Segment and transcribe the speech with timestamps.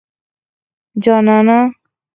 [1.03, 1.57] جانانه